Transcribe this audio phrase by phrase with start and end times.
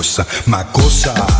[0.00, 1.39] macossa, macossa.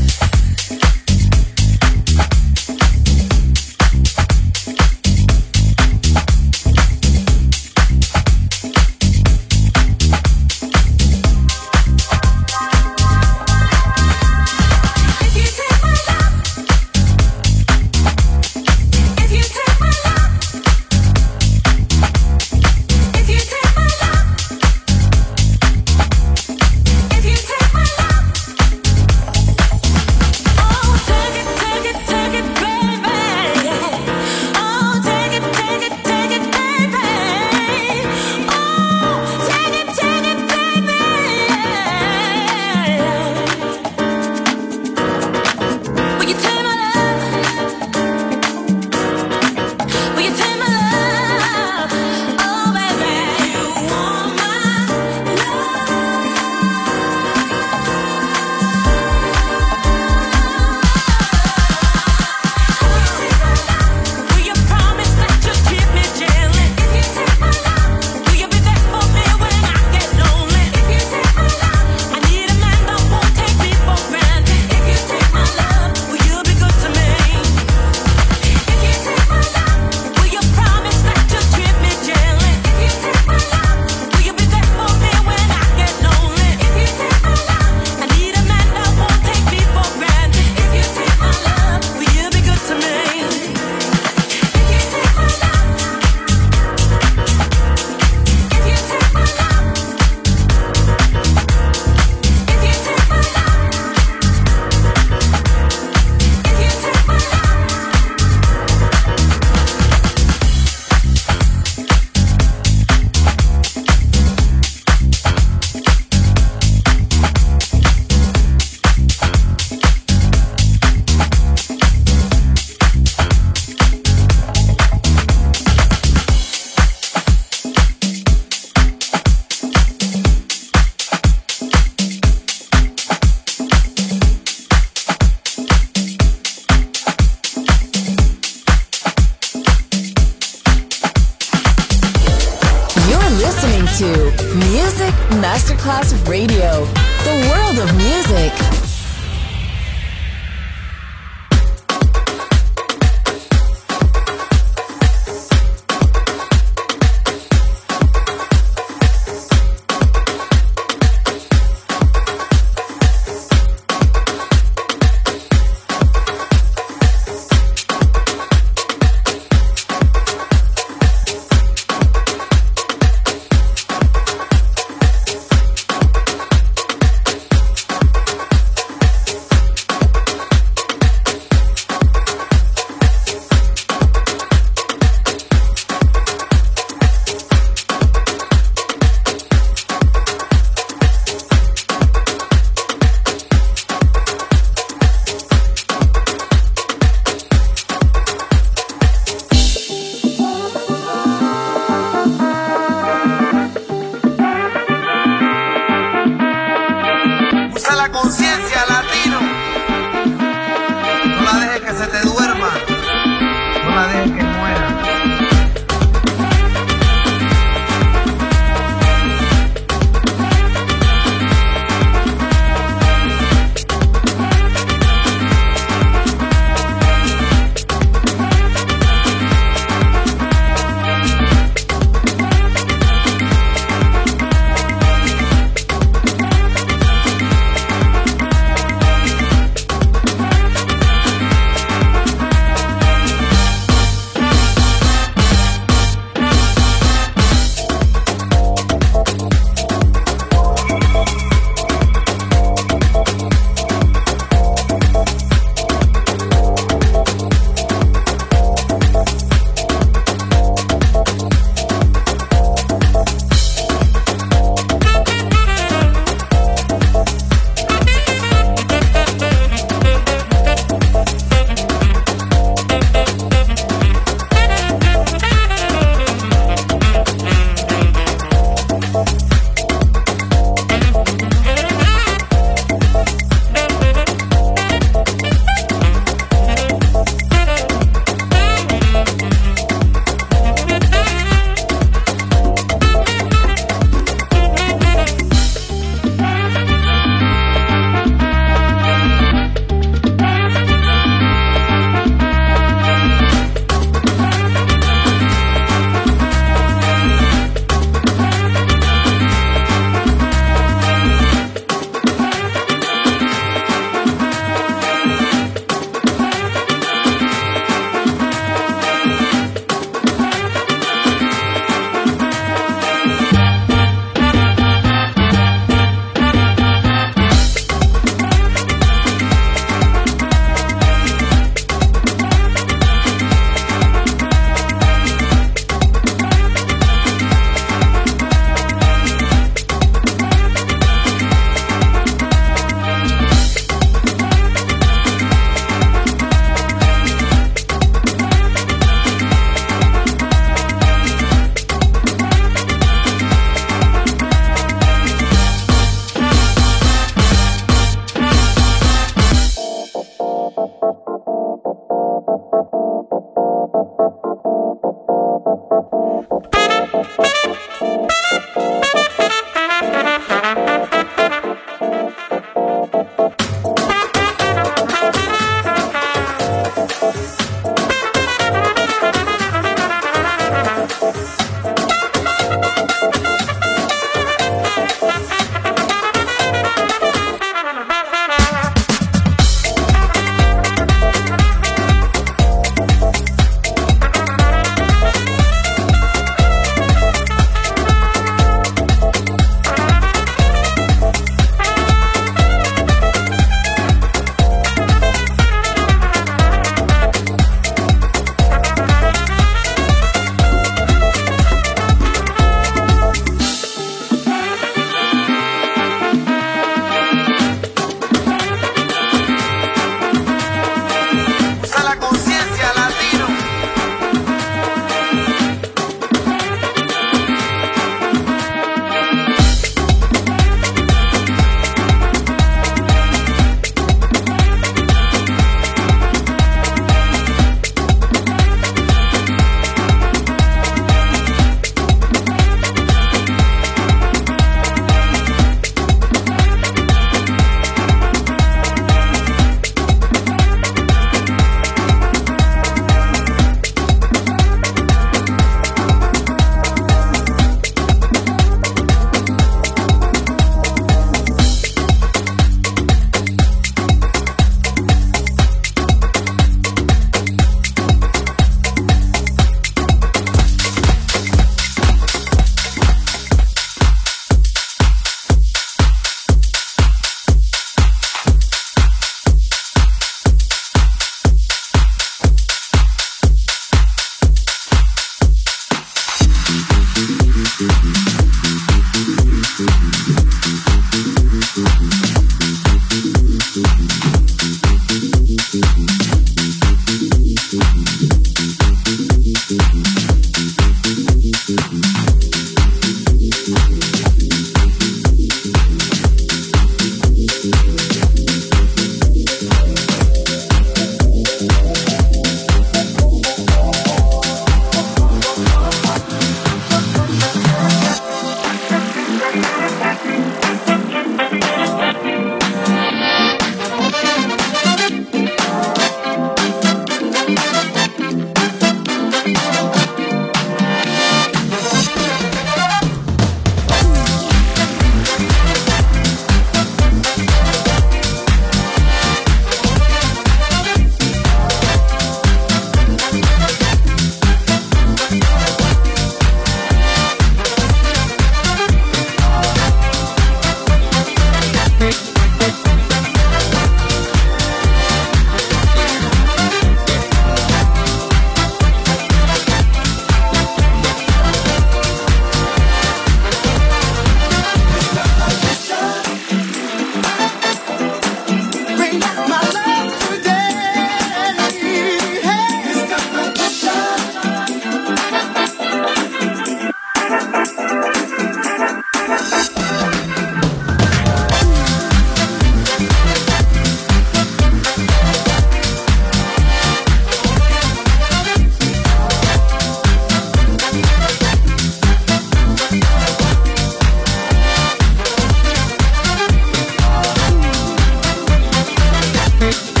[599.61, 600.00] Thank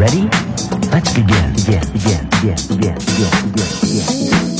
[0.00, 0.22] Ready?
[0.90, 1.52] Let's begin.
[1.52, 4.59] Begin, begin, begin, begin, begin, begin,